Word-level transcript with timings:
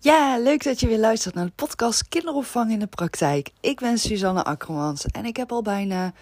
Ja, 0.00 0.38
leuk 0.38 0.64
dat 0.64 0.80
je 0.80 0.86
weer 0.86 0.98
luistert 0.98 1.34
naar 1.34 1.44
de 1.44 1.52
podcast 1.54 2.08
Kinderopvang 2.08 2.70
in 2.70 2.78
de 2.78 2.86
Praktijk. 2.86 3.50
Ik 3.60 3.80
ben 3.80 3.98
Suzanne 3.98 4.44
Akkermans 4.44 5.06
en 5.06 5.24
ik 5.24 5.36
heb 5.36 5.52
al 5.52 5.62
bijna, 5.62 6.12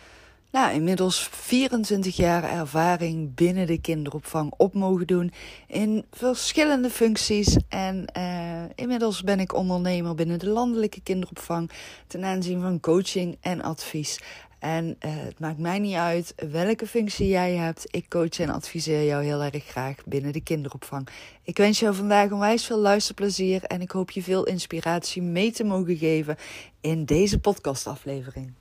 nou, 0.51 0.73
inmiddels 0.73 1.29
24 1.31 2.17
jaar 2.17 2.45
ervaring 2.45 3.35
binnen 3.35 3.67
de 3.67 3.81
kinderopvang 3.81 4.53
op 4.57 4.75
mogen 4.75 5.07
doen 5.07 5.33
in 5.67 6.05
verschillende 6.11 6.91
functies. 6.91 7.57
En 7.69 8.05
uh, 8.17 8.63
inmiddels 8.75 9.23
ben 9.23 9.41
ik 9.41 9.55
ondernemer 9.55 10.15
binnen 10.15 10.39
de 10.39 10.49
landelijke 10.49 11.01
kinderopvang 11.01 11.71
ten 12.07 12.25
aanzien 12.25 12.61
van 12.61 12.81
coaching 12.81 13.37
en 13.41 13.63
advies. 13.63 14.21
En 14.59 14.87
uh, 14.87 15.11
het 15.17 15.39
maakt 15.39 15.59
mij 15.59 15.79
niet 15.79 15.95
uit 15.95 16.35
welke 16.51 16.87
functie 16.87 17.29
jij 17.29 17.55
hebt. 17.55 17.85
Ik 17.91 18.09
coach 18.09 18.39
en 18.39 18.51
adviseer 18.51 19.05
jou 19.05 19.25
heel 19.25 19.43
erg 19.43 19.65
graag 19.65 20.05
binnen 20.05 20.33
de 20.33 20.41
kinderopvang. 20.41 21.09
Ik 21.43 21.57
wens 21.57 21.81
jou 21.81 21.95
vandaag 21.95 22.31
onwijs 22.31 22.67
veel 22.67 22.79
luisterplezier 22.79 23.63
en 23.63 23.81
ik 23.81 23.91
hoop 23.91 24.11
je 24.11 24.23
veel 24.23 24.45
inspiratie 24.45 25.23
mee 25.23 25.53
te 25.53 25.65
mogen 25.65 25.97
geven 25.97 26.37
in 26.81 27.05
deze 27.05 27.39
podcastaflevering. 27.39 28.53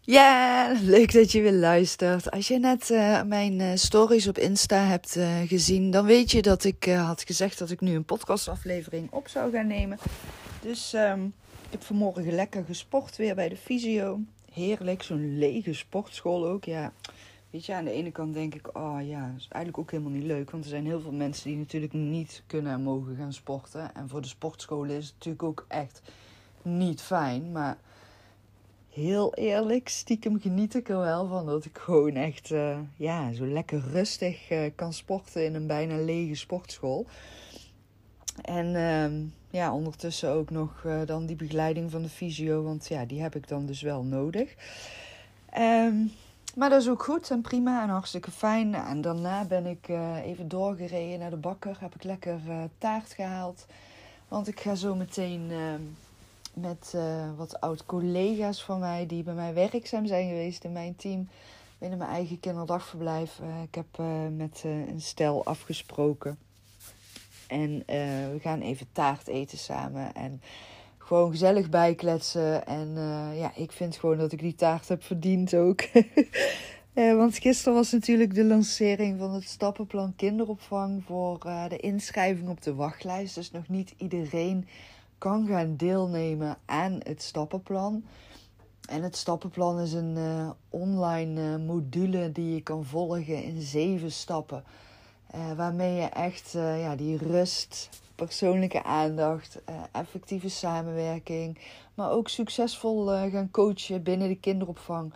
Ja, 0.00 0.72
leuk 0.82 1.12
dat 1.12 1.32
je 1.32 1.40
weer 1.40 1.52
luistert. 1.52 2.30
Als 2.30 2.48
je 2.48 2.58
net 2.58 2.90
uh, 2.90 3.22
mijn 3.22 3.60
uh, 3.60 3.70
stories 3.74 4.28
op 4.28 4.38
Insta 4.38 4.84
hebt 4.84 5.18
gezien, 5.46 5.90
dan 5.90 6.04
weet 6.04 6.30
je 6.30 6.42
dat 6.42 6.64
ik 6.64 6.84
had 6.84 7.22
gezegd 7.22 7.58
dat 7.58 7.70
ik 7.70 7.80
nu 7.80 7.94
een 7.94 8.04
podcastaflevering 8.04 9.10
op 9.10 9.28
zou 9.28 9.52
gaan 9.52 9.66
nemen. 9.66 9.98
Dus 10.60 10.92
um, 10.92 11.34
ik 11.66 11.70
heb 11.70 11.82
vanmorgen 11.82 12.34
lekker 12.34 12.64
gesport 12.64 13.16
weer 13.16 13.34
bij 13.34 13.48
de 13.48 13.56
fysio 13.56 14.20
heerlijk. 14.56 15.02
Zo'n 15.02 15.38
lege 15.38 15.72
sportschool 15.74 16.46
ook. 16.46 16.64
Ja, 16.64 16.92
weet 17.50 17.66
je, 17.66 17.74
aan 17.74 17.84
de 17.84 17.90
ene 17.90 18.10
kant 18.10 18.34
denk 18.34 18.54
ik, 18.54 18.76
oh 18.76 18.98
ja, 19.06 19.26
dat 19.26 19.36
is 19.36 19.48
eigenlijk 19.48 19.78
ook 19.78 19.90
helemaal 19.90 20.12
niet 20.12 20.26
leuk. 20.26 20.50
Want 20.50 20.64
er 20.64 20.70
zijn 20.70 20.86
heel 20.86 21.00
veel 21.00 21.12
mensen 21.12 21.48
die 21.48 21.58
natuurlijk 21.58 21.92
niet 21.92 22.42
kunnen 22.46 22.72
en 22.72 22.82
mogen 22.82 23.16
gaan 23.16 23.32
sporten. 23.32 23.94
En 23.94 24.08
voor 24.08 24.20
de 24.20 24.28
sportscholen 24.28 24.96
is 24.96 25.06
het 25.06 25.14
natuurlijk 25.14 25.42
ook 25.42 25.64
echt 25.68 26.02
niet 26.62 27.00
fijn. 27.00 27.52
Maar 27.52 27.78
heel 28.90 29.34
eerlijk, 29.34 29.88
stiekem 29.88 30.40
geniet 30.40 30.74
ik 30.74 30.88
er 30.88 30.98
wel 30.98 31.26
van 31.26 31.46
dat 31.46 31.64
ik 31.64 31.78
gewoon 31.78 32.14
echt, 32.14 32.50
uh, 32.50 32.78
ja, 32.96 33.32
zo 33.32 33.46
lekker 33.46 33.80
rustig 33.92 34.50
uh, 34.50 34.70
kan 34.74 34.92
sporten 34.92 35.44
in 35.44 35.54
een 35.54 35.66
bijna 35.66 35.96
lege 35.96 36.34
sportschool. 36.34 37.06
En 38.42 38.66
uh, 38.66 39.28
ja, 39.56 39.72
ondertussen 39.72 40.30
ook 40.30 40.50
nog 40.50 40.82
uh, 40.86 41.00
dan 41.06 41.26
die 41.26 41.36
begeleiding 41.36 41.90
van 41.90 42.02
de 42.02 42.08
fysio, 42.08 42.62
want 42.62 42.88
ja, 42.88 43.04
die 43.04 43.22
heb 43.22 43.34
ik 43.34 43.48
dan 43.48 43.66
dus 43.66 43.82
wel 43.82 44.02
nodig. 44.02 44.54
Um, 45.58 46.12
maar 46.54 46.70
dat 46.70 46.80
is 46.80 46.88
ook 46.88 47.02
goed 47.02 47.30
en 47.30 47.40
prima 47.40 47.82
en 47.82 47.88
hartstikke 47.88 48.30
fijn. 48.30 48.74
En 48.74 49.00
daarna 49.00 49.44
ben 49.44 49.66
ik 49.66 49.88
uh, 49.88 50.16
even 50.24 50.48
doorgereden 50.48 51.18
naar 51.18 51.30
de 51.30 51.36
bakker, 51.36 51.76
heb 51.80 51.94
ik 51.94 52.04
lekker 52.04 52.40
uh, 52.48 52.62
taart 52.78 53.12
gehaald. 53.12 53.66
Want 54.28 54.48
ik 54.48 54.60
ga 54.60 54.74
zo 54.74 54.94
meteen 54.94 55.50
ehm, 55.50 55.82
met 56.54 56.94
wat 57.36 57.60
oud-collega's 57.60 58.64
van 58.64 58.78
mij 58.78 59.06
die 59.06 59.22
bij 59.22 59.34
mij 59.34 59.54
werkzaam 59.54 60.06
zijn 60.06 60.28
geweest 60.28 60.64
in 60.64 60.72
mijn 60.72 60.96
team 60.96 61.28
binnen 61.78 61.98
mijn 61.98 62.10
eigen 62.10 62.40
kinderdagverblijf. 62.40 63.40
ik 63.62 63.74
heb 63.74 63.98
met 64.36 64.62
een 64.64 65.00
stel 65.00 65.44
afgesproken 65.44 66.38
en 67.46 67.70
uh, 67.70 67.84
we 68.32 68.38
gaan 68.40 68.60
even 68.60 68.86
taart 68.92 69.28
eten 69.28 69.58
samen. 69.58 70.14
En 70.14 70.40
gewoon 70.98 71.30
gezellig 71.30 71.68
bijkletsen. 71.68 72.66
En 72.66 72.88
uh, 72.88 73.38
ja, 73.38 73.52
ik 73.54 73.72
vind 73.72 73.96
gewoon 73.96 74.18
dat 74.18 74.32
ik 74.32 74.38
die 74.38 74.54
taart 74.54 74.88
heb 74.88 75.02
verdiend 75.02 75.54
ook. 75.54 75.82
uh, 76.94 77.16
want 77.20 77.38
gisteren 77.38 77.74
was 77.74 77.92
natuurlijk 77.92 78.34
de 78.34 78.44
lancering 78.44 79.18
van 79.18 79.34
het 79.34 79.48
stappenplan 79.48 80.16
kinderopvang 80.16 81.02
voor 81.04 81.38
de 81.68 81.76
inschrijving 81.76 82.48
op 82.48 82.62
de 82.62 82.74
wachtlijst. 82.74 83.34
Dus 83.34 83.50
nog 83.50 83.68
niet 83.68 83.94
iedereen 83.96 84.68
kan 85.18 85.46
gaan 85.46 85.76
deelnemen 85.76 86.58
aan 86.64 87.00
het 87.02 87.22
stappenplan. 87.22 88.04
En 88.88 89.02
het 89.02 89.16
stappenplan 89.16 89.80
is 89.80 89.92
een 89.92 90.18
online 90.68 91.58
module 91.58 92.32
die 92.32 92.54
je 92.54 92.62
kan 92.62 92.84
volgen 92.84 93.42
in 93.42 93.62
zeven 93.62 94.12
stappen. 94.12 94.64
Uh, 95.34 95.52
waarmee 95.52 95.94
je 95.94 96.06
echt 96.06 96.54
uh, 96.54 96.80
ja, 96.80 96.96
die 96.96 97.16
rust, 97.16 97.88
persoonlijke 98.14 98.82
aandacht, 98.82 99.58
uh, 99.70 99.74
effectieve 99.92 100.48
samenwerking, 100.48 101.58
maar 101.94 102.10
ook 102.10 102.28
succesvol 102.28 103.06
gaan 103.06 103.50
coachen 103.50 104.02
binnen 104.02 104.28
de 104.28 104.40
kinderopvang. 104.40 105.12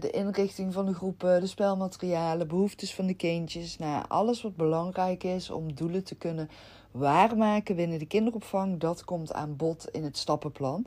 de 0.00 0.10
inrichting 0.10 0.72
van 0.72 0.86
de 0.86 0.94
groepen, 0.94 1.40
de 1.40 1.46
spelmaterialen, 1.46 2.48
behoeftes 2.48 2.94
van 2.94 3.06
de 3.06 3.14
kindjes. 3.14 3.78
Nou, 3.78 4.04
alles 4.08 4.42
wat 4.42 4.56
belangrijk 4.56 5.24
is 5.24 5.50
om 5.50 5.74
doelen 5.74 6.04
te 6.04 6.14
kunnen 6.14 6.50
waarmaken 6.90 7.76
binnen 7.76 7.98
de 7.98 8.06
kinderopvang, 8.06 8.80
dat 8.80 9.04
komt 9.04 9.32
aan 9.32 9.56
bod 9.56 9.88
in 9.92 10.04
het 10.04 10.18
stappenplan. 10.18 10.86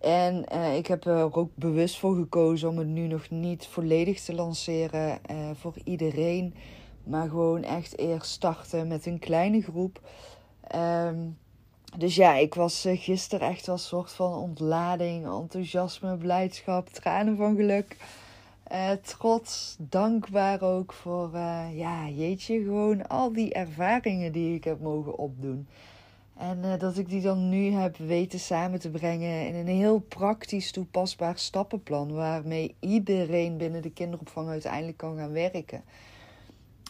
En 0.00 0.44
ik 0.76 0.86
heb 0.86 1.04
er 1.04 1.36
ook 1.36 1.50
bewust 1.54 1.98
voor 1.98 2.14
gekozen 2.14 2.68
om 2.68 2.78
het 2.78 2.86
nu 2.86 3.06
nog 3.06 3.30
niet 3.30 3.66
volledig 3.66 4.20
te 4.20 4.34
lanceren 4.34 5.20
voor 5.54 5.74
iedereen. 5.84 6.54
Maar 7.08 7.28
gewoon 7.28 7.62
echt 7.62 7.98
eerst 7.98 8.30
starten 8.30 8.88
met 8.88 9.06
een 9.06 9.18
kleine 9.18 9.62
groep. 9.62 10.00
Um, 10.74 11.38
dus 11.96 12.14
ja, 12.14 12.34
ik 12.34 12.54
was 12.54 12.86
uh, 12.86 13.00
gisteren 13.00 13.48
echt 13.48 13.68
als 13.68 13.86
soort 13.86 14.12
van 14.12 14.34
ontlading, 14.34 15.26
enthousiasme, 15.26 16.16
blijdschap, 16.16 16.88
tranen 16.88 17.36
van 17.36 17.56
geluk. 17.56 17.96
Uh, 18.72 18.90
trots, 18.90 19.76
dankbaar 19.78 20.62
ook 20.62 20.92
voor, 20.92 21.30
uh, 21.34 21.66
ja, 21.72 22.08
jeetje, 22.08 22.62
gewoon 22.62 23.08
al 23.08 23.32
die 23.32 23.52
ervaringen 23.52 24.32
die 24.32 24.54
ik 24.54 24.64
heb 24.64 24.80
mogen 24.80 25.18
opdoen. 25.18 25.66
En 26.36 26.78
dat 26.78 26.98
ik 26.98 27.08
die 27.08 27.22
dan 27.22 27.48
nu 27.48 27.70
heb 27.70 27.96
weten 27.96 28.38
samen 28.40 28.80
te 28.80 28.90
brengen 28.90 29.46
in 29.46 29.54
een 29.54 29.76
heel 29.76 29.98
praktisch 29.98 30.70
toepasbaar 30.70 31.38
stappenplan. 31.38 32.12
Waarmee 32.12 32.74
iedereen 32.80 33.56
binnen 33.56 33.82
de 33.82 33.90
kinderopvang 33.90 34.48
uiteindelijk 34.48 34.96
kan 34.96 35.16
gaan 35.16 35.32
werken. 35.32 35.82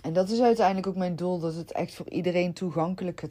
En 0.08 0.14
dat 0.14 0.30
is 0.30 0.40
uiteindelijk 0.40 0.86
ook 0.86 0.96
mijn 0.96 1.16
doel, 1.16 1.38
dat 1.38 1.54
het 1.54 1.72
echt 1.72 1.94
voor 1.94 2.08
iedereen 2.08 2.52
toegankelijk 2.52 3.22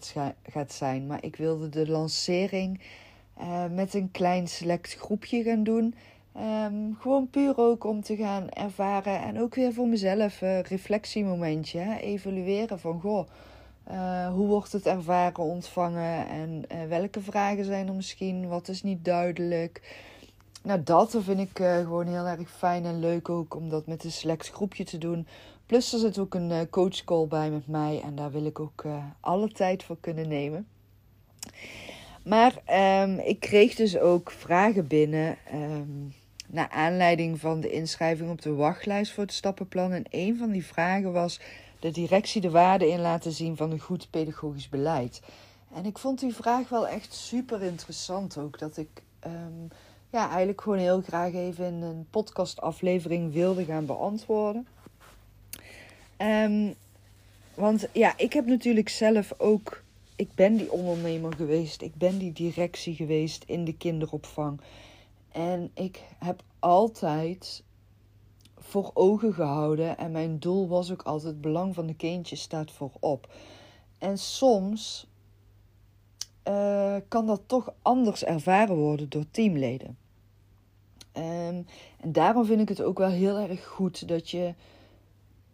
gaat 0.49 0.73
zijn. 0.73 1.07
Maar 1.07 1.23
ik 1.23 1.35
wilde 1.35 1.69
de 1.69 1.89
lancering 1.89 2.81
uh, 3.39 3.65
met 3.71 3.93
een 3.93 4.11
klein 4.11 4.47
select 4.47 4.93
groepje 4.93 5.43
gaan 5.43 5.63
doen. 5.63 5.95
Um, 6.65 6.97
gewoon 6.99 7.29
puur 7.29 7.57
ook 7.57 7.83
om 7.83 8.01
te 8.01 8.15
gaan 8.15 8.49
ervaren 8.49 9.21
en 9.21 9.41
ook 9.41 9.55
weer 9.55 9.73
voor 9.73 9.87
mezelf 9.87 10.41
een 10.41 10.61
reflectiemomentje. 10.61 11.79
Hè? 11.79 11.97
Evalueren 11.97 12.79
van, 12.79 13.01
goh, 13.01 13.27
uh, 13.91 14.27
hoe 14.33 14.47
wordt 14.47 14.71
het 14.71 14.85
ervaren, 14.85 15.43
ontvangen 15.43 16.27
en 16.27 16.63
uh, 16.71 16.77
welke 16.87 17.21
vragen 17.21 17.65
zijn 17.65 17.87
er 17.87 17.93
misschien, 17.93 18.47
wat 18.47 18.67
is 18.67 18.83
niet 18.83 19.05
duidelijk. 19.05 19.97
Nou, 20.63 20.83
dat 20.83 21.17
vind 21.19 21.39
ik 21.39 21.57
gewoon 21.57 22.07
heel 22.07 22.25
erg 22.25 22.51
fijn 22.51 22.85
en 22.85 22.99
leuk 22.99 23.29
ook 23.29 23.55
om 23.55 23.69
dat 23.69 23.87
met 23.87 24.03
een 24.03 24.11
select 24.11 24.49
groepje 24.49 24.83
te 24.83 24.97
doen. 24.97 25.27
Plus 25.67 25.93
er 25.93 25.99
zit 25.99 26.17
ook 26.17 26.33
een 26.33 26.49
uh, 26.49 26.59
coachcall 26.69 27.27
bij 27.27 27.51
met 27.51 27.67
mij 27.67 28.01
en 28.03 28.15
daar 28.15 28.31
wil 28.31 28.45
ik 28.45 28.59
ook 28.59 28.83
uh, 28.85 29.03
alle 29.19 29.51
tijd 29.51 29.83
voor 29.83 29.97
kunnen 29.99 30.27
nemen. 30.27 30.67
Maar 32.23 32.53
um, 33.03 33.19
ik 33.19 33.39
kreeg 33.39 33.75
dus 33.75 33.97
ook 33.97 34.31
vragen 34.31 34.87
binnen 34.87 35.37
um, 35.53 36.13
naar 36.47 36.69
aanleiding 36.69 37.39
van 37.39 37.59
de 37.59 37.71
inschrijving 37.71 38.29
op 38.29 38.41
de 38.41 38.53
wachtlijst 38.53 39.13
voor 39.13 39.23
het 39.23 39.33
stappenplan. 39.33 39.91
En 39.91 40.05
een 40.09 40.37
van 40.37 40.51
die 40.51 40.65
vragen 40.65 41.11
was 41.11 41.39
de 41.79 41.91
directie 41.91 42.41
de 42.41 42.49
waarde 42.49 42.89
in 42.89 43.01
laten 43.01 43.31
zien 43.31 43.57
van 43.57 43.71
een 43.71 43.79
goed 43.79 44.07
pedagogisch 44.09 44.69
beleid. 44.69 45.21
En 45.73 45.85
ik 45.85 45.97
vond 45.97 46.19
die 46.19 46.35
vraag 46.35 46.69
wel 46.69 46.87
echt 46.87 47.13
super 47.13 47.63
interessant 47.63 48.37
ook. 48.37 48.59
Dat 48.59 48.77
ik 48.77 49.03
um, 49.25 49.67
ja, 50.09 50.27
eigenlijk 50.27 50.61
gewoon 50.61 50.77
heel 50.77 51.01
graag 51.01 51.33
even 51.33 51.65
in 51.65 51.81
een 51.81 52.07
podcastaflevering 52.09 53.33
wilde 53.33 53.65
gaan 53.65 53.85
beantwoorden. 53.85 54.67
Um, 56.17 56.75
want 57.53 57.87
ja, 57.93 58.13
ik 58.17 58.33
heb 58.33 58.45
natuurlijk 58.45 58.89
zelf 58.89 59.33
ook. 59.37 59.83
Ik 60.15 60.29
ben 60.35 60.57
die 60.57 60.71
ondernemer 60.71 61.33
geweest. 61.33 61.81
Ik 61.81 61.95
ben 61.95 62.17
die 62.17 62.33
directie 62.33 62.95
geweest 62.95 63.43
in 63.43 63.65
de 63.65 63.77
kinderopvang. 63.77 64.61
En 65.31 65.71
ik 65.73 66.03
heb 66.19 66.43
altijd 66.59 67.63
voor 68.57 68.91
ogen 68.93 69.33
gehouden. 69.33 69.97
En 69.97 70.11
mijn 70.11 70.39
doel 70.39 70.67
was 70.67 70.91
ook 70.91 71.01
altijd: 71.01 71.31
het 71.31 71.41
belang 71.41 71.75
van 71.75 71.85
de 71.85 71.95
kindje 71.95 72.35
staat 72.35 72.71
voorop. 72.71 73.33
En 73.97 74.17
soms 74.17 75.07
uh, 76.47 76.95
kan 77.07 77.25
dat 77.25 77.41
toch 77.45 77.73
anders 77.81 78.23
ervaren 78.23 78.75
worden 78.75 79.09
door 79.09 79.25
teamleden. 79.31 79.97
Um, 81.13 81.65
en 81.99 82.11
daarom 82.11 82.45
vind 82.45 82.61
ik 82.61 82.69
het 82.69 82.81
ook 82.81 82.97
wel 82.97 83.09
heel 83.09 83.37
erg 83.37 83.65
goed 83.65 84.07
dat 84.07 84.29
je 84.29 84.53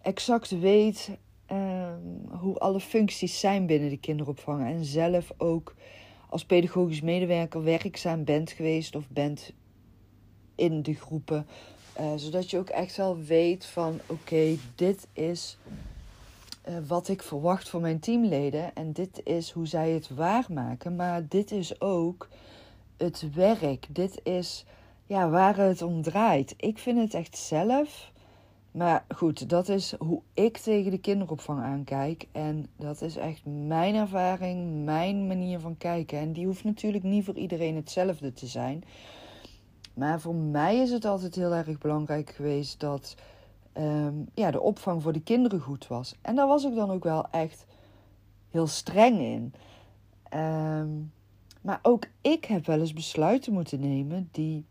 exact 0.03 0.59
weet 0.59 1.09
um, 1.51 2.29
hoe 2.29 2.57
alle 2.57 2.79
functies 2.79 3.39
zijn 3.39 3.65
binnen 3.65 3.89
de 3.89 3.99
kinderopvang. 3.99 4.65
En 4.65 4.85
zelf 4.85 5.31
ook 5.37 5.75
als 6.29 6.45
pedagogisch 6.45 7.01
medewerker 7.01 7.63
werkzaam 7.63 8.23
bent 8.23 8.51
geweest 8.51 8.95
of 8.95 9.09
bent 9.09 9.53
in 10.55 10.81
de 10.81 10.93
groepen. 10.93 11.47
Uh, 11.99 12.11
zodat 12.15 12.49
je 12.49 12.57
ook 12.57 12.69
echt 12.69 12.97
wel 12.97 13.17
weet 13.17 13.65
van 13.65 13.99
oké, 14.05 14.55
dit 14.75 15.07
is 15.13 15.57
eh, 16.61 16.75
wat 16.87 17.07
ik 17.07 17.21
verwacht 17.21 17.69
van 17.69 17.81
mijn 17.81 17.99
teamleden. 17.99 18.75
En 18.75 18.91
dit 18.91 19.21
is 19.23 19.51
hoe 19.51 19.67
zij 19.67 19.89
het 19.89 20.09
waarmaken. 20.09 20.95
Maar 20.95 21.27
dit 21.27 21.51
is 21.51 21.81
ook 21.81 22.29
het 22.97 23.33
werk. 23.33 23.85
Dit 23.89 24.19
is 24.23 24.65
ja, 25.05 25.29
waar 25.29 25.57
het 25.57 25.81
om 25.81 26.01
draait. 26.01 26.53
Ik 26.57 26.77
vind 26.77 26.97
het 26.99 27.13
echt 27.13 27.37
zelf. 27.37 28.11
Maar 28.73 29.05
goed, 29.15 29.49
dat 29.49 29.69
is 29.69 29.93
hoe 29.97 30.21
ik 30.33 30.57
tegen 30.57 30.91
de 30.91 30.97
kinderopvang 30.97 31.61
aankijk. 31.61 32.27
En 32.31 32.67
dat 32.77 33.01
is 33.01 33.15
echt 33.15 33.45
mijn 33.45 33.95
ervaring, 33.95 34.85
mijn 34.85 35.27
manier 35.27 35.59
van 35.59 35.77
kijken. 35.77 36.19
En 36.19 36.33
die 36.33 36.45
hoeft 36.45 36.63
natuurlijk 36.63 37.03
niet 37.03 37.25
voor 37.25 37.35
iedereen 37.37 37.75
hetzelfde 37.75 38.33
te 38.33 38.47
zijn. 38.47 38.83
Maar 39.93 40.19
voor 40.19 40.35
mij 40.35 40.77
is 40.77 40.91
het 40.91 41.05
altijd 41.05 41.35
heel 41.35 41.53
erg 41.53 41.77
belangrijk 41.77 42.29
geweest 42.29 42.79
dat 42.79 43.15
Ehm, 43.73 44.13
ja, 44.33 44.51
de 44.51 44.61
opvang 44.61 45.01
voor 45.01 45.13
de 45.13 45.21
kinderen 45.21 45.59
goed 45.59 45.87
was. 45.87 46.15
En 46.21 46.35
daar 46.35 46.47
was 46.47 46.63
ik 46.63 46.75
dan 46.75 46.91
ook 46.91 47.03
wel 47.03 47.29
echt 47.29 47.65
heel 48.49 48.67
streng 48.67 49.19
in. 49.19 49.53
Ehm, 50.29 50.89
maar 51.61 51.79
ook 51.81 52.05
ik 52.21 52.45
heb 52.45 52.65
wel 52.65 52.79
eens 52.79 52.93
besluiten 52.93 53.53
moeten 53.53 53.79
nemen 53.79 54.29
die 54.31 54.65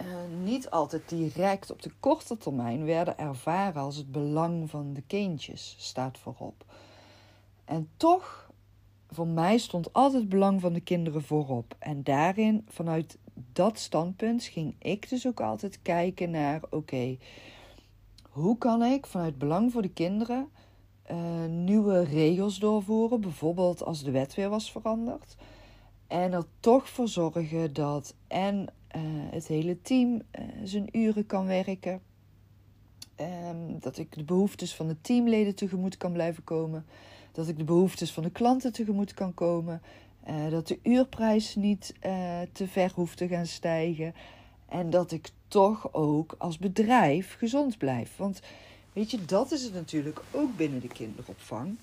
uh, 0.00 0.06
niet 0.42 0.70
altijd 0.70 1.08
direct 1.08 1.70
op 1.70 1.82
de 1.82 1.90
korte 2.00 2.36
termijn 2.36 2.84
werden 2.84 3.18
ervaren 3.18 3.82
als 3.82 3.96
het 3.96 4.12
belang 4.12 4.70
van 4.70 4.92
de 4.92 5.02
kindjes 5.02 5.76
staat 5.78 6.18
voorop. 6.18 6.64
En 7.64 7.88
toch, 7.96 8.50
voor 9.10 9.26
mij 9.26 9.58
stond 9.58 9.92
altijd 9.92 10.20
het 10.20 10.30
belang 10.30 10.60
van 10.60 10.72
de 10.72 10.80
kinderen 10.80 11.22
voorop. 11.22 11.74
En 11.78 12.02
daarin, 12.02 12.66
vanuit 12.68 13.18
dat 13.52 13.78
standpunt, 13.78 14.44
ging 14.44 14.74
ik 14.78 15.08
dus 15.08 15.26
ook 15.26 15.40
altijd 15.40 15.82
kijken 15.82 16.30
naar: 16.30 16.60
oké, 16.70 17.16
hoe 18.30 18.58
kan 18.58 18.82
ik 18.82 19.06
vanuit 19.06 19.38
belang 19.38 19.72
voor 19.72 19.82
de 19.82 19.92
kinderen 19.92 20.48
uh, 21.10 21.44
nieuwe 21.48 22.04
regels 22.04 22.58
doorvoeren, 22.58 23.20
bijvoorbeeld 23.20 23.84
als 23.84 24.02
de 24.02 24.10
wet 24.10 24.34
weer 24.34 24.48
was 24.48 24.70
veranderd. 24.70 25.36
En 26.06 26.32
er 26.32 26.44
toch 26.60 26.88
voor 26.88 27.08
zorgen 27.08 27.72
dat 27.72 28.14
en 28.26 28.68
uh, 28.96 29.02
het 29.30 29.46
hele 29.46 29.80
team 29.82 30.14
uh, 30.14 30.44
zijn 30.64 30.88
uren 30.92 31.26
kan 31.26 31.46
werken. 31.46 32.00
Um, 33.20 33.78
dat 33.80 33.98
ik 33.98 34.14
de 34.14 34.24
behoeftes 34.24 34.74
van 34.74 34.88
de 34.88 35.00
teamleden 35.00 35.54
tegemoet 35.54 35.96
kan 35.96 36.12
blijven 36.12 36.44
komen. 36.44 36.86
Dat 37.32 37.48
ik 37.48 37.58
de 37.58 37.64
behoeftes 37.64 38.12
van 38.12 38.22
de 38.22 38.30
klanten 38.30 38.72
tegemoet 38.72 39.14
kan 39.14 39.34
komen. 39.34 39.82
dat 40.50 40.68
de 40.68 40.78
uurprijs 40.82 41.54
niet 41.54 41.94
te 42.52 42.68
ver 42.68 42.92
hoeft 42.94 43.16
te 43.16 43.28
gaan 43.28 43.46
stijgen. 43.46 44.14
En 44.68 44.90
dat 44.90 45.12
ik 45.12 45.30
toch 45.48 45.92
ook 45.92 46.34
als 46.38 46.58
bedrijf 46.58 47.34
gezond 47.38 47.78
blijf. 47.78 48.16
Want 48.16 48.40
weet 48.92 49.10
je, 49.10 49.24
dat 49.24 49.52
is 49.52 49.62
het 49.62 49.74
natuurlijk 49.74 50.20
ook 50.30 50.56
binnen 50.56 50.80
de 50.80 50.88
kinderopvang. 50.88 51.76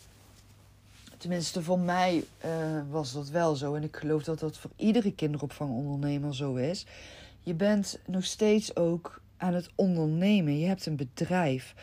Tenminste, 1.21 1.63
voor 1.63 1.79
mij 1.79 2.23
uh, 2.45 2.51
was 2.89 3.13
dat 3.13 3.29
wel 3.29 3.55
zo. 3.55 3.73
En 3.73 3.83
ik 3.83 3.95
geloof 3.95 4.23
dat 4.23 4.39
dat 4.39 4.57
voor 4.57 4.71
iedere 4.75 5.13
kinderopvangondernemer 5.13 6.35
zo 6.35 6.55
is. 6.55 6.85
Je 7.39 7.53
bent 7.53 7.99
nog 8.05 8.23
steeds 8.23 8.75
ook 8.75 9.21
aan 9.37 9.53
het 9.53 9.69
ondernemen. 9.75 10.59
Je 10.59 10.67
hebt 10.67 10.85
een 10.85 10.95
bedrijf. 10.95 11.73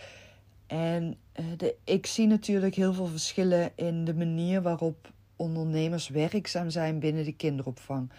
En 0.67 1.17
uh, 1.40 1.46
de, 1.56 1.75
ik 1.85 2.06
zie 2.06 2.26
natuurlijk 2.26 2.75
heel 2.75 2.93
veel 2.93 3.06
verschillen 3.06 3.70
in 3.75 4.05
de 4.05 4.14
manier 4.14 4.62
waarop 4.62 5.12
ondernemers 5.37 6.08
werkzaam 6.08 6.70
zijn 6.70 6.99
binnen 6.99 7.25
de 7.25 7.37
kinderopvang 7.37 8.11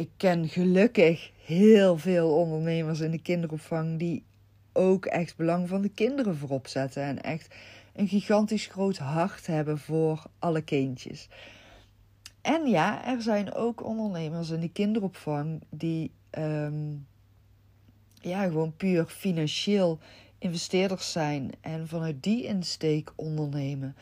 ik 0.00 0.10
ken 0.16 0.48
gelukkig 0.48 1.30
heel 1.44 1.98
veel 1.98 2.30
ondernemers 2.36 3.00
in 3.00 3.10
de 3.10 3.22
kinderopvang 3.22 3.98
die 3.98 4.24
ook 4.72 5.06
echt 5.06 5.36
belang 5.36 5.68
van 5.68 5.82
de 5.82 5.88
kinderen 5.88 6.36
voorop 6.36 6.66
zetten. 6.66 7.02
En 7.02 7.22
echt 7.22 7.54
een 7.92 8.08
gigantisch 8.08 8.66
groot 8.66 8.98
hart 8.98 9.46
hebben 9.46 9.78
voor 9.78 10.22
alle 10.38 10.62
kindjes. 10.62 11.28
En 12.40 12.66
ja, 12.66 13.06
er 13.06 13.22
zijn 13.22 13.54
ook 13.54 13.84
ondernemers 13.84 14.50
in 14.50 14.60
de 14.60 14.72
kinderopvang 14.72 15.62
die 15.70 16.10
ehm, 16.30 16.92
ja, 18.20 18.42
gewoon 18.44 18.76
puur 18.76 19.04
financieel 19.04 19.98
investeerders 20.38 21.12
zijn 21.12 21.50
en 21.60 21.88
vanuit 21.88 22.22
die 22.22 22.44
insteek 22.44 23.12
ondernemen. 23.16 23.96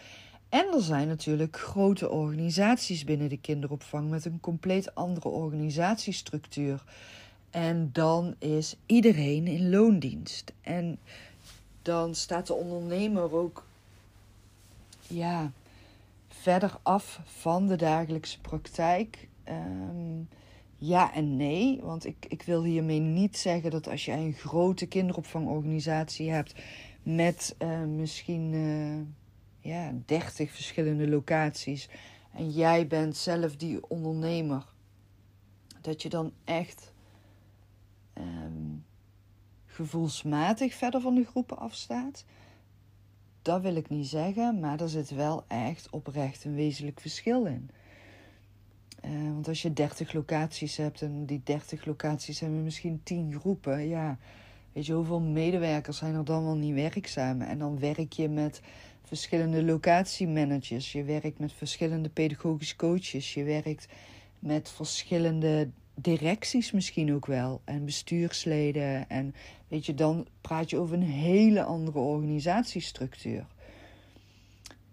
En 0.49 0.67
er 0.75 0.83
zijn 0.83 1.09
natuurlijk 1.09 1.57
grote 1.57 2.11
organisaties 2.11 3.05
binnen 3.05 3.29
de 3.29 3.41
kinderopvang 3.41 4.11
met 4.11 4.25
een 4.25 4.41
compleet 4.41 4.95
andere 4.95 5.29
organisatiestructuur. 5.29 6.85
En 7.51 7.91
dan 7.93 8.35
is 8.39 8.77
iedereen 8.87 9.47
in 9.47 9.71
loondienst. 9.71 10.53
En 10.61 10.99
dan 11.83 12.15
staat 12.15 12.47
de 12.47 12.55
ondernemer 12.55 13.35
ook 13.35 13.67
ja, 15.09 15.53
verder 16.29 16.79
af 16.83 17.21
van 17.25 17.67
de 17.67 17.77
dagelijkse 17.77 18.41
praktijk. 18.41 19.29
Ehm, 19.45 20.23
ja 20.77 21.15
en 21.15 21.37
nee, 21.37 21.81
want 21.83 22.07
ik, 22.07 22.27
ik 22.29 22.43
wil 22.43 22.65
hiermee 22.65 23.01
niet 23.01 23.37
zeggen 23.37 23.71
dat 23.71 23.89
als 23.89 24.05
je 24.05 24.13
een 24.13 24.33
grote 24.33 24.87
kinderopvangorganisatie 24.87 26.31
hebt 26.31 26.55
met 27.03 27.57
uh, 27.59 27.85
misschien. 27.85 28.53
Uh, 28.53 29.01
ja, 29.61 29.93
30 30.07 30.51
verschillende 30.51 31.09
locaties. 31.09 31.89
En 32.33 32.51
jij 32.51 32.87
bent 32.87 33.17
zelf 33.17 33.57
die 33.57 33.89
ondernemer. 33.89 34.67
Dat 35.81 36.03
je 36.03 36.09
dan 36.09 36.33
echt 36.45 36.93
ehm, 38.13 38.77
gevoelsmatig 39.67 40.75
verder 40.75 41.01
van 41.01 41.15
de 41.15 41.25
groepen 41.25 41.59
afstaat. 41.59 42.25
Dat 43.49 43.63
wil 43.63 43.77
ik 43.77 43.89
niet 43.89 44.07
zeggen, 44.07 44.61
maar 44.61 44.81
er 44.81 44.89
zit 44.89 45.11
wel 45.11 45.45
echt 45.47 45.91
oprecht 45.91 46.45
een 46.45 46.55
wezenlijk 46.55 47.01
verschil 47.01 47.45
in. 47.45 47.71
Uh, 49.05 49.33
want 49.33 49.49
als 49.49 49.63
je 49.63 49.73
30 49.73 50.13
locaties 50.13 50.77
hebt 50.77 51.03
en 51.03 51.27
die 51.27 51.41
30 51.45 51.85
locaties 51.85 52.41
hebben 52.41 52.63
misschien 52.63 53.01
10 53.03 53.37
groepen, 53.41 53.89
ja, 53.89 54.19
weet 54.73 54.87
je 54.87 54.93
hoeveel 54.93 55.21
medewerkers 55.21 55.99
zijn 55.99 56.15
er 56.15 56.25
dan 56.25 56.45
wel 56.45 56.57
niet 56.57 56.75
werkzaam? 56.75 57.41
En 57.41 57.59
dan 57.59 57.79
werk 57.79 58.13
je 58.13 58.29
met 58.29 58.61
verschillende 59.03 59.65
locatiemanagers, 59.65 60.93
je 60.93 61.05
werkt 61.05 61.39
met 61.39 61.53
verschillende 61.53 62.09
pedagogische 62.09 62.77
coaches, 62.77 63.35
je 63.35 63.45
werkt 63.45 63.89
met 64.39 64.71
verschillende 64.71 65.69
directies 66.01 66.73
misschien 66.73 67.15
ook 67.15 67.27
wel 67.27 67.61
en 67.65 67.85
bestuursleden. 67.85 69.09
En 69.09 69.35
weet 69.69 69.87
je, 69.87 69.95
dan 69.95 70.27
praat 70.41 70.71
je 70.71 70.79
over 70.79 70.95
een 70.95 71.03
hele 71.03 71.63
andere 71.63 71.99
organisatiestructuur. 71.99 73.47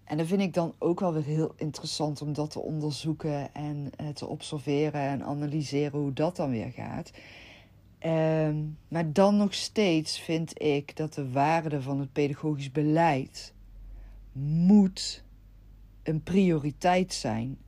En 0.04 0.16
dat 0.16 0.26
vind 0.26 0.40
ik 0.40 0.54
dan 0.54 0.74
ook 0.78 1.00
wel 1.00 1.12
weer 1.12 1.24
heel 1.24 1.52
interessant 1.56 2.22
om 2.22 2.32
dat 2.32 2.50
te 2.50 2.60
onderzoeken 2.60 3.54
en 3.54 3.90
eh, 3.96 4.08
te 4.08 4.26
observeren 4.26 5.00
en 5.00 5.24
analyseren 5.24 6.00
hoe 6.00 6.12
dat 6.12 6.36
dan 6.36 6.50
weer 6.50 6.70
gaat. 6.70 7.10
Ehm, 7.98 8.56
maar 8.88 9.12
dan 9.12 9.36
nog 9.36 9.54
steeds 9.54 10.20
vind 10.20 10.62
ik 10.62 10.96
dat 10.96 11.14
de 11.14 11.30
waarde 11.30 11.82
van 11.82 12.00
het 12.00 12.12
pedagogisch 12.12 12.72
beleid 12.72 13.54
moet 14.66 15.24
een 16.02 16.22
prioriteit 16.22 17.12
zijn 17.12 17.58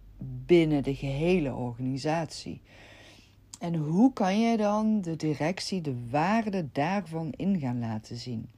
binnen 0.47 0.83
de 0.83 0.95
gehele 0.95 1.54
organisatie. 1.54 2.61
En 3.59 3.75
hoe 3.75 4.12
kan 4.12 4.41
je 4.41 4.57
dan 4.57 5.00
de 5.00 5.17
directie 5.17 5.81
de 5.81 6.09
waarde 6.11 6.69
daarvan 6.73 7.33
in 7.37 7.59
gaan 7.61 7.79
laten 7.79 8.17
zien? 8.17 8.50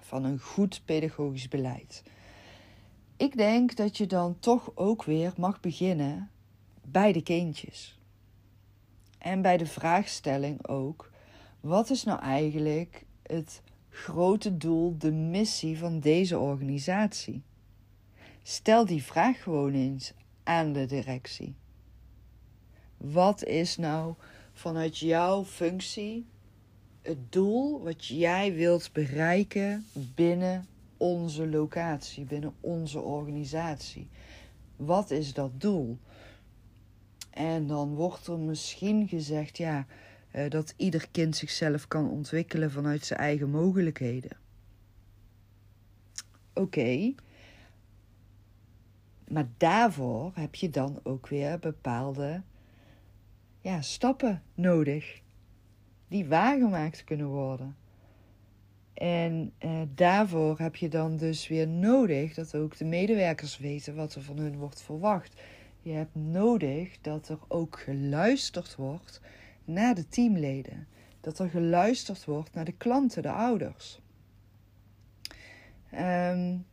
Van 0.00 0.24
een 0.24 0.38
goed 0.38 0.82
pedagogisch 0.84 1.48
beleid. 1.48 2.02
Ik 3.16 3.36
denk 3.36 3.76
dat 3.76 3.96
je 3.96 4.06
dan 4.06 4.38
toch 4.38 4.70
ook 4.74 5.04
weer 5.04 5.32
mag 5.36 5.60
beginnen 5.60 6.30
bij 6.84 7.12
de 7.12 7.22
kindjes. 7.22 7.98
En 9.18 9.42
bij 9.42 9.56
de 9.56 9.66
vraagstelling 9.66 10.66
ook: 10.66 11.10
wat 11.60 11.90
is 11.90 12.04
nou 12.04 12.20
eigenlijk 12.20 13.04
het 13.22 13.62
grote 13.88 14.56
doel, 14.56 14.98
de 14.98 15.12
missie 15.12 15.78
van 15.78 16.00
deze 16.00 16.38
organisatie? 16.38 17.42
Stel 18.42 18.86
die 18.86 19.02
vraag 19.02 19.42
gewoon 19.42 19.72
eens 19.72 20.12
aan 20.42 20.72
de 20.72 20.86
directie. 20.86 21.54
Wat 23.12 23.44
is 23.44 23.76
nou 23.76 24.14
vanuit 24.52 24.98
jouw 24.98 25.44
functie 25.44 26.26
het 27.02 27.32
doel 27.32 27.82
wat 27.82 28.06
jij 28.06 28.54
wilt 28.54 28.92
bereiken 28.92 29.86
binnen 30.14 30.66
onze 30.96 31.48
locatie, 31.48 32.24
binnen 32.24 32.54
onze 32.60 33.00
organisatie? 33.00 34.08
Wat 34.76 35.10
is 35.10 35.34
dat 35.34 35.60
doel? 35.60 35.98
En 37.30 37.66
dan 37.66 37.94
wordt 37.94 38.26
er 38.26 38.38
misschien 38.38 39.08
gezegd, 39.08 39.56
ja, 39.56 39.86
uh, 40.32 40.50
dat 40.50 40.74
ieder 40.76 41.08
kind 41.10 41.36
zichzelf 41.36 41.88
kan 41.88 42.10
ontwikkelen 42.10 42.70
vanuit 42.70 43.06
zijn 43.06 43.20
eigen 43.20 43.50
mogelijkheden. 43.50 44.36
Oké. 46.52 47.14
Maar 49.28 49.48
daarvoor 49.56 50.32
heb 50.34 50.54
je 50.54 50.70
dan 50.70 51.00
ook 51.02 51.28
weer 51.28 51.58
bepaalde 51.58 52.42
ja, 53.64 53.82
stappen 53.82 54.42
nodig. 54.54 55.20
Die 56.08 56.26
waargemaakt 56.26 57.04
kunnen 57.04 57.26
worden. 57.26 57.76
En 58.94 59.52
uh, 59.64 59.80
daarvoor 59.94 60.58
heb 60.58 60.76
je 60.76 60.88
dan 60.88 61.16
dus 61.16 61.48
weer 61.48 61.68
nodig 61.68 62.34
dat 62.34 62.54
ook 62.54 62.76
de 62.76 62.84
medewerkers 62.84 63.58
weten 63.58 63.94
wat 63.94 64.14
er 64.14 64.22
van 64.22 64.36
hun 64.38 64.56
wordt 64.56 64.82
verwacht. 64.82 65.40
Je 65.82 65.92
hebt 65.92 66.14
nodig 66.14 67.00
dat 67.00 67.28
er 67.28 67.38
ook 67.48 67.80
geluisterd 67.80 68.76
wordt 68.76 69.20
naar 69.64 69.94
de 69.94 70.08
teamleden. 70.08 70.86
Dat 71.20 71.38
er 71.38 71.48
geluisterd 71.48 72.24
wordt 72.24 72.54
naar 72.54 72.64
de 72.64 72.76
klanten, 72.76 73.22
de 73.22 73.32
ouders. 73.32 74.00
Um, 75.94 76.66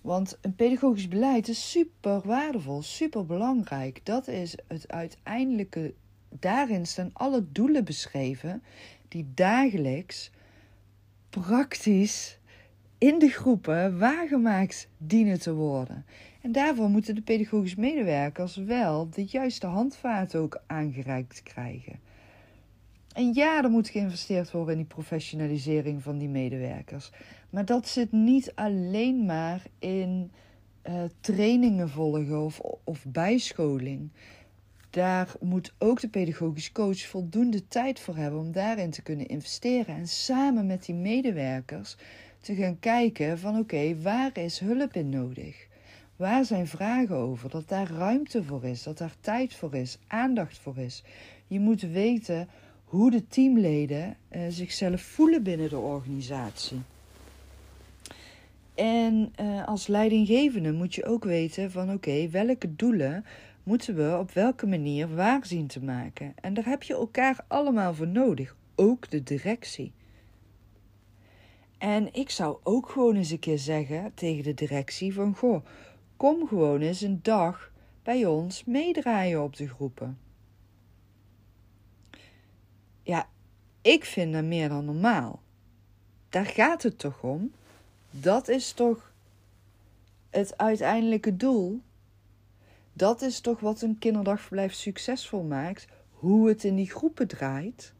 want 0.00 0.38
een 0.40 0.54
pedagogisch 0.54 1.08
beleid 1.08 1.48
is 1.48 1.70
super 1.70 2.20
waardevol, 2.24 2.82
super 2.82 3.26
belangrijk. 3.26 4.00
Dat 4.04 4.28
is 4.28 4.56
het 4.66 4.88
uiteindelijke. 4.88 5.94
Daarin 6.30 6.86
staan 6.86 7.10
alle 7.12 7.52
doelen 7.52 7.84
beschreven 7.84 8.62
die 9.08 9.26
dagelijks 9.34 10.30
praktisch 11.30 12.38
in 12.98 13.18
de 13.18 13.28
groepen 13.28 13.98
waargemaakt 13.98 14.88
dienen 14.98 15.40
te 15.40 15.54
worden. 15.54 16.04
En 16.42 16.52
daarvoor 16.52 16.88
moeten 16.88 17.14
de 17.14 17.22
pedagogisch 17.22 17.74
medewerkers 17.74 18.56
wel 18.56 19.10
de 19.10 19.24
juiste 19.24 19.66
handvaten 19.66 20.40
ook 20.40 20.62
aangereikt 20.66 21.42
krijgen. 21.42 22.00
En 23.12 23.32
ja, 23.34 23.62
er 23.62 23.70
moet 23.70 23.88
geïnvesteerd 23.88 24.50
worden 24.50 24.72
in 24.72 24.78
die 24.78 24.94
professionalisering 24.94 26.02
van 26.02 26.18
die 26.18 26.28
medewerkers. 26.28 27.10
Maar 27.50 27.64
dat 27.64 27.88
zit 27.88 28.12
niet 28.12 28.52
alleen 28.54 29.26
maar 29.26 29.62
in 29.78 30.30
uh, 30.88 31.02
trainingen 31.20 31.88
volgen 31.88 32.44
of, 32.44 32.60
of 32.84 33.04
bijscholing. 33.08 34.10
Daar 34.90 35.32
moet 35.40 35.72
ook 35.78 36.00
de 36.00 36.08
pedagogisch 36.08 36.72
coach 36.72 37.06
voldoende 37.06 37.68
tijd 37.68 38.00
voor 38.00 38.16
hebben 38.16 38.40
om 38.40 38.52
daarin 38.52 38.90
te 38.90 39.02
kunnen 39.02 39.28
investeren. 39.28 39.96
En 39.96 40.08
samen 40.08 40.66
met 40.66 40.84
die 40.84 40.94
medewerkers 40.94 41.96
te 42.40 42.54
gaan 42.54 42.78
kijken 42.78 43.38
van 43.38 43.58
oké, 43.58 44.00
waar 44.02 44.38
is 44.38 44.58
hulp 44.58 44.92
in 44.92 45.08
nodig? 45.08 45.66
Waar 46.16 46.44
zijn 46.44 46.66
vragen 46.66 47.16
over? 47.16 47.50
Dat 47.50 47.68
daar 47.68 47.90
ruimte 47.90 48.44
voor 48.44 48.64
is, 48.64 48.82
dat 48.82 48.98
daar 48.98 49.14
tijd 49.20 49.54
voor 49.54 49.74
is, 49.74 49.98
aandacht 50.06 50.58
voor 50.58 50.78
is. 50.78 51.02
Je 51.46 51.60
moet 51.60 51.80
weten 51.80 52.48
hoe 52.84 53.10
de 53.10 53.26
teamleden 53.26 54.16
uh, 54.30 54.40
zichzelf 54.48 55.00
voelen 55.00 55.42
binnen 55.42 55.68
de 55.68 55.78
organisatie. 55.78 56.80
En 58.74 59.32
uh, 59.40 59.66
als 59.66 59.86
leidinggevende 59.86 60.72
moet 60.72 60.94
je 60.94 61.04
ook 61.04 61.24
weten 61.24 61.70
van 61.70 61.92
oké, 61.92 62.28
welke 62.28 62.76
doelen 62.76 63.24
moeten 63.68 63.94
we 63.94 64.18
op 64.18 64.30
welke 64.30 64.66
manier 64.66 65.14
waar 65.14 65.46
zien 65.46 65.66
te 65.66 65.82
maken. 65.82 66.34
En 66.40 66.54
daar 66.54 66.64
heb 66.64 66.82
je 66.82 66.94
elkaar 66.94 67.44
allemaal 67.48 67.94
voor 67.94 68.08
nodig, 68.08 68.56
ook 68.74 69.10
de 69.10 69.22
directie. 69.22 69.92
En 71.78 72.14
ik 72.14 72.30
zou 72.30 72.58
ook 72.62 72.88
gewoon 72.88 73.16
eens 73.16 73.30
een 73.30 73.38
keer 73.38 73.58
zeggen 73.58 74.14
tegen 74.14 74.44
de 74.44 74.54
directie 74.54 75.14
van 75.14 75.34
goh, 75.34 75.64
kom 76.16 76.48
gewoon 76.48 76.80
eens 76.80 77.00
een 77.00 77.18
dag 77.22 77.72
bij 78.02 78.26
ons 78.26 78.64
meedraaien 78.64 79.42
op 79.42 79.56
de 79.56 79.68
groepen. 79.68 80.18
Ja, 83.02 83.28
ik 83.82 84.04
vind 84.04 84.32
dat 84.32 84.44
meer 84.44 84.68
dan 84.68 84.84
normaal. 84.84 85.42
Daar 86.28 86.46
gaat 86.46 86.82
het 86.82 86.98
toch 86.98 87.22
om? 87.22 87.52
Dat 88.10 88.48
is 88.48 88.72
toch 88.72 89.12
het 90.30 90.58
uiteindelijke 90.58 91.36
doel? 91.36 91.80
Dat 92.98 93.22
is 93.22 93.40
toch 93.40 93.60
wat 93.60 93.82
een 93.82 93.98
kinderdagverblijf 93.98 94.72
succesvol 94.72 95.42
maakt? 95.42 95.86
Hoe 96.10 96.48
het 96.48 96.64
in 96.64 96.76
die 96.76 96.90
groepen 96.90 97.28
draait? 97.28 97.94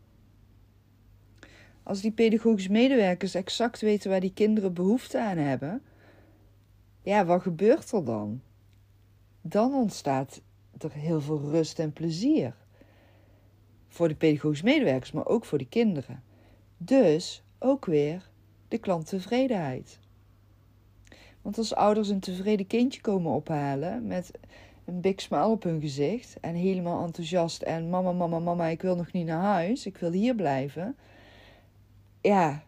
Als 1.82 2.00
die 2.00 2.10
pedagogische 2.10 2.70
medewerkers 2.70 3.34
exact 3.34 3.80
weten 3.80 4.10
waar 4.10 4.20
die 4.20 4.32
kinderen 4.32 4.74
behoefte 4.74 5.20
aan 5.20 5.36
hebben, 5.36 5.82
ja, 7.02 7.24
wat 7.24 7.42
gebeurt 7.42 7.92
er 7.92 8.04
dan? 8.04 8.40
Dan 9.40 9.74
ontstaat 9.74 10.40
er 10.78 10.92
heel 10.92 11.20
veel 11.20 11.40
rust 11.40 11.78
en 11.78 11.92
plezier. 11.92 12.54
Voor 13.88 14.08
de 14.08 14.16
pedagogische 14.16 14.64
medewerkers, 14.64 15.12
maar 15.12 15.26
ook 15.26 15.44
voor 15.44 15.58
de 15.58 15.68
kinderen. 15.68 16.22
Dus 16.76 17.42
ook 17.58 17.84
weer 17.84 18.30
de 18.68 18.78
klanttevredenheid. 18.78 19.98
Want 21.42 21.58
als 21.58 21.74
ouders 21.74 22.08
een 22.08 22.20
tevreden 22.20 22.66
kindje 22.66 23.00
komen 23.00 23.32
ophalen 23.32 24.06
met 24.06 24.30
een 24.88 25.00
big 25.00 25.20
smile 25.20 25.46
op 25.46 25.62
hun 25.62 25.80
gezicht 25.80 26.40
en 26.40 26.54
helemaal 26.54 27.04
enthousiast 27.04 27.62
en 27.62 27.90
mama, 27.90 28.12
mama, 28.12 28.38
mama, 28.38 28.66
ik 28.66 28.82
wil 28.82 28.96
nog 28.96 29.12
niet 29.12 29.26
naar 29.26 29.42
huis, 29.42 29.86
ik 29.86 29.96
wil 29.96 30.12
hier 30.12 30.34
blijven. 30.34 30.96
Ja, 32.20 32.62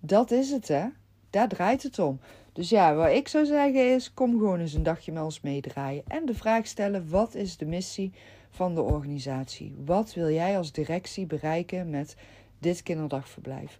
dat 0.00 0.30
is 0.30 0.50
het 0.50 0.68
hè. 0.68 0.86
Daar 1.30 1.48
draait 1.48 1.82
het 1.82 1.98
om. 1.98 2.20
Dus 2.52 2.68
ja, 2.68 2.94
wat 2.94 3.10
ik 3.10 3.28
zou 3.28 3.44
zeggen 3.44 3.94
is: 3.94 4.14
kom 4.14 4.30
gewoon 4.30 4.60
eens 4.60 4.72
een 4.72 4.82
dagje 4.82 5.12
met 5.12 5.22
ons 5.22 5.40
meedraaien. 5.40 6.02
En 6.06 6.26
de 6.26 6.34
vraag 6.34 6.66
stellen: 6.66 7.10
wat 7.10 7.34
is 7.34 7.56
de 7.56 7.66
missie 7.66 8.12
van 8.50 8.74
de 8.74 8.82
organisatie? 8.82 9.74
Wat 9.84 10.14
wil 10.14 10.30
jij 10.30 10.56
als 10.56 10.72
directie 10.72 11.26
bereiken 11.26 11.90
met 11.90 12.16
dit 12.58 12.82
kinderdagverblijf? 12.82 13.78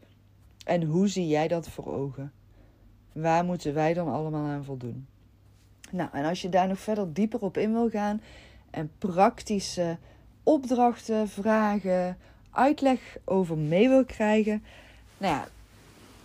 En 0.65 0.83
hoe 0.83 1.09
zie 1.09 1.27
jij 1.27 1.49
dat 1.49 1.69
voor 1.69 1.95
ogen? 1.95 2.33
Waar 3.13 3.45
moeten 3.45 3.75
wij 3.75 3.95
dan 3.95 4.09
allemaal 4.09 4.47
aan 4.47 4.65
voldoen? 4.65 5.07
Nou, 5.93 6.09
en 6.13 6.25
als 6.25 6.43
je 6.43 6.49
daar 6.49 6.69
nog 6.69 6.79
verder 6.79 7.13
dieper 7.13 7.41
op 7.41 7.57
in 7.57 7.73
wil 7.73 7.91
gaan 7.91 8.23
en 8.71 8.91
praktische 8.99 9.97
opdrachten, 10.43 11.29
vragen, 11.29 12.19
uitleg 12.51 13.17
over 13.25 13.59
mee 13.59 13.89
wil 13.89 14.05
krijgen, 14.05 14.63
nou 15.19 15.35
ja, 15.35 15.49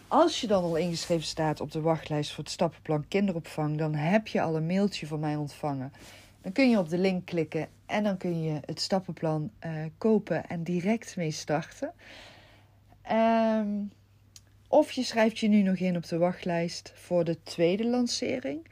als 0.07 0.41
je 0.41 0.47
dan 0.47 0.63
al 0.63 0.75
ingeschreven 0.75 1.25
staat 1.25 1.61
op 1.61 1.71
de 1.71 1.81
wachtlijst 1.81 2.33
voor 2.33 2.43
het 2.43 2.53
stappenplan 2.53 3.07
kinderopvang, 3.07 3.77
dan 3.77 3.95
heb 3.95 4.27
je 4.27 4.41
al 4.41 4.55
een 4.55 4.65
mailtje 4.65 5.07
van 5.07 5.19
mij 5.19 5.35
ontvangen. 5.35 5.93
Dan 6.41 6.51
kun 6.51 6.69
je 6.69 6.77
op 6.77 6.89
de 6.89 6.97
link 6.97 7.25
klikken 7.25 7.67
en 7.85 8.03
dan 8.03 8.17
kun 8.17 8.43
je 8.43 8.59
het 8.65 8.81
stappenplan 8.81 9.51
uh, 9.65 9.71
kopen 9.97 10.49
en 10.49 10.63
direct 10.63 11.15
mee 11.15 11.31
starten. 11.31 11.93
Um, 13.11 13.91
of 14.67 14.91
je 14.91 15.03
schrijft 15.03 15.39
je 15.39 15.47
nu 15.47 15.61
nog 15.61 15.75
in 15.75 15.95
op 15.95 16.07
de 16.07 16.17
wachtlijst 16.17 16.91
voor 16.95 17.23
de 17.23 17.43
tweede 17.43 17.85
lancering. 17.85 18.67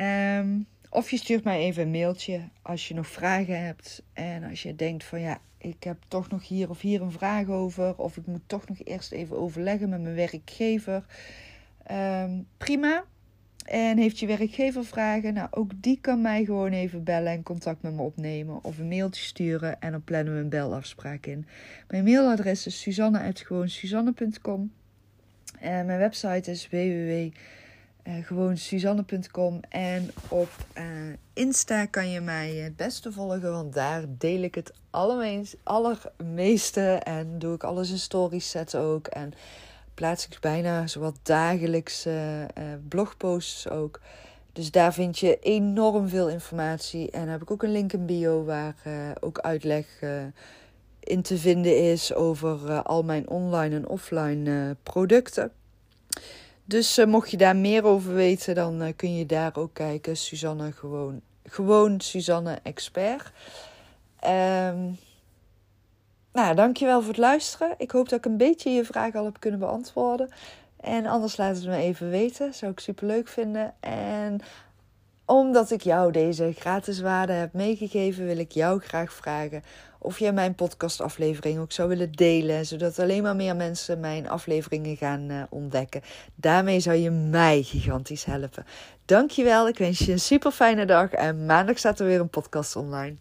Um, 0.00 0.66
of 0.90 1.10
je 1.10 1.16
stuurt 1.16 1.44
mij 1.44 1.58
even 1.58 1.82
een 1.82 1.90
mailtje 1.90 2.40
als 2.62 2.88
je 2.88 2.94
nog 2.94 3.06
vragen 3.06 3.64
hebt. 3.64 4.02
En 4.12 4.44
als 4.44 4.62
je 4.62 4.76
denkt 4.76 5.04
van 5.04 5.20
ja, 5.20 5.40
ik 5.58 5.84
heb 5.84 5.96
toch 6.08 6.28
nog 6.28 6.48
hier 6.48 6.70
of 6.70 6.80
hier 6.80 7.02
een 7.02 7.12
vraag 7.12 7.48
over. 7.48 7.96
Of 7.96 8.16
ik 8.16 8.26
moet 8.26 8.42
toch 8.46 8.68
nog 8.68 8.78
eerst 8.84 9.12
even 9.12 9.38
overleggen 9.38 9.88
met 9.88 10.00
mijn 10.00 10.14
werkgever. 10.14 11.04
Um, 11.90 12.46
prima. 12.56 13.04
En 13.64 13.98
heeft 13.98 14.18
je 14.18 14.26
werkgever 14.26 14.84
vragen? 14.84 15.34
Nou, 15.34 15.48
ook 15.50 15.70
die 15.76 15.98
kan 16.00 16.20
mij 16.20 16.44
gewoon 16.44 16.72
even 16.72 17.04
bellen 17.04 17.32
en 17.32 17.42
contact 17.42 17.82
met 17.82 17.94
me 17.94 18.02
opnemen. 18.02 18.64
Of 18.64 18.78
een 18.78 18.88
mailtje 18.88 19.22
sturen 19.22 19.80
en 19.80 19.92
dan 19.92 20.04
plannen 20.04 20.34
we 20.34 20.40
een 20.40 20.48
belafspraak 20.48 21.26
in. 21.26 21.46
Mijn 21.88 22.04
mailadres 22.04 22.66
is 22.66 22.80
suzanne.gewoonsuzanne.com. 22.80 24.72
En 25.60 25.86
mijn 25.86 25.98
website 25.98 26.50
is 26.50 26.68
www.gewoonsuzanne.com. 28.04 29.60
En 29.68 30.10
op 30.28 30.50
uh, 30.78 30.84
Insta 31.32 31.86
kan 31.86 32.10
je 32.10 32.20
mij 32.20 32.54
het 32.54 32.76
beste 32.76 33.12
volgen, 33.12 33.52
want 33.52 33.72
daar 33.72 34.04
deel 34.08 34.42
ik 34.42 34.54
het 34.54 34.72
allermeeste. 34.90 36.80
En 36.92 37.38
doe 37.38 37.54
ik 37.54 37.64
alles 37.64 37.90
in 37.90 37.98
stories 37.98 38.50
zetten 38.50 38.80
ook. 38.80 39.06
En 39.06 39.32
plaats 39.94 40.26
ik 40.26 40.40
bijna 40.40 40.86
zowat 40.86 41.18
dagelijks 41.22 42.06
uh, 42.06 42.14
blogposts 42.88 43.68
ook. 43.68 44.00
Dus 44.52 44.70
daar 44.70 44.92
vind 44.92 45.18
je 45.18 45.38
enorm 45.38 46.08
veel 46.08 46.28
informatie. 46.28 47.10
En 47.10 47.28
heb 47.28 47.42
ik 47.42 47.50
ook 47.50 47.62
een 47.62 47.72
link 47.72 47.92
in 47.92 48.06
bio 48.06 48.44
waar 48.44 48.74
ook 49.20 49.38
uitleg 49.38 49.86
in 51.00 51.22
te 51.22 51.38
vinden 51.38 51.90
is 51.90 52.14
over 52.14 52.82
al 52.82 53.02
mijn 53.02 53.28
online 53.28 53.76
en 53.76 53.88
offline 53.88 54.76
producten. 54.82 55.52
Dus 56.64 57.04
mocht 57.04 57.30
je 57.30 57.36
daar 57.36 57.56
meer 57.56 57.84
over 57.84 58.14
weten, 58.14 58.54
dan 58.54 58.92
kun 58.96 59.16
je 59.16 59.26
daar 59.26 59.56
ook 59.56 59.74
kijken. 59.74 60.16
Suzanne 60.16 60.72
gewoon, 60.72 61.20
gewoon 61.44 62.00
Suzanne 62.00 62.58
Expert. 62.62 63.32
Um, 64.24 64.98
nou, 66.32 66.54
dankjewel 66.54 67.00
voor 67.00 67.08
het 67.08 67.18
luisteren. 67.18 67.74
Ik 67.78 67.90
hoop 67.90 68.08
dat 68.08 68.18
ik 68.18 68.24
een 68.24 68.36
beetje 68.36 68.70
je 68.70 68.84
vraag 68.84 69.14
al 69.14 69.24
heb 69.24 69.40
kunnen 69.40 69.60
beantwoorden. 69.60 70.28
En 70.80 71.06
anders 71.06 71.36
laat 71.36 71.56
het 71.56 71.66
me 71.66 71.76
even 71.76 72.10
weten. 72.10 72.54
Zou 72.54 72.72
ik 72.72 72.80
super 72.80 73.06
leuk 73.06 73.28
vinden. 73.28 73.74
En 73.80 74.40
omdat 75.24 75.70
ik 75.70 75.82
jou 75.82 76.12
deze 76.12 76.52
gratis 76.56 77.00
waarde 77.00 77.32
heb 77.32 77.52
meegegeven, 77.52 78.24
wil 78.24 78.38
ik 78.38 78.52
jou 78.52 78.80
graag 78.80 79.12
vragen 79.12 79.62
of 80.02 80.18
jij 80.18 80.32
mijn 80.32 80.54
podcastaflevering 80.54 81.58
ook 81.58 81.72
zou 81.72 81.88
willen 81.88 82.12
delen, 82.12 82.66
zodat 82.66 82.98
alleen 82.98 83.22
maar 83.22 83.36
meer 83.36 83.56
mensen 83.56 84.00
mijn 84.00 84.28
afleveringen 84.28 84.96
gaan 84.96 85.30
uh, 85.30 85.42
ontdekken. 85.50 86.02
Daarmee 86.34 86.80
zou 86.80 86.96
je 86.96 87.10
mij 87.10 87.62
gigantisch 87.62 88.24
helpen. 88.24 88.66
Dankjewel, 89.04 89.68
ik 89.68 89.78
wens 89.78 89.98
je 89.98 90.12
een 90.12 90.20
super 90.20 90.50
fijne 90.50 90.84
dag 90.84 91.10
en 91.10 91.46
maandag 91.46 91.78
staat 91.78 92.00
er 92.00 92.06
weer 92.06 92.20
een 92.20 92.30
podcast 92.30 92.76
online. 92.76 93.16